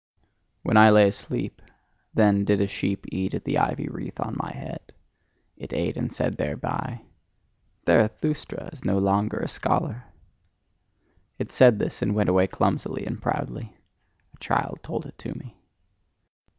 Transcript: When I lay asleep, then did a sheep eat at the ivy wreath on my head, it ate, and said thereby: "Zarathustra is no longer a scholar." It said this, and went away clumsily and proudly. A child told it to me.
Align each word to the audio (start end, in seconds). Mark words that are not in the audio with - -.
When 0.63 0.77
I 0.77 0.89
lay 0.89 1.07
asleep, 1.09 1.61
then 2.11 2.43
did 2.43 2.59
a 2.59 2.65
sheep 2.65 3.05
eat 3.09 3.35
at 3.35 3.43
the 3.43 3.59
ivy 3.59 3.87
wreath 3.87 4.19
on 4.19 4.35
my 4.35 4.51
head, 4.51 4.79
it 5.55 5.73
ate, 5.73 5.95
and 5.95 6.11
said 6.11 6.37
thereby: 6.37 7.01
"Zarathustra 7.85 8.71
is 8.73 8.83
no 8.83 8.97
longer 8.97 9.37
a 9.37 9.47
scholar." 9.47 10.05
It 11.37 11.51
said 11.51 11.77
this, 11.77 12.01
and 12.01 12.15
went 12.15 12.29
away 12.29 12.47
clumsily 12.47 13.05
and 13.05 13.21
proudly. 13.21 13.77
A 14.35 14.39
child 14.39 14.79
told 14.81 15.05
it 15.05 15.19
to 15.19 15.37
me. 15.37 15.55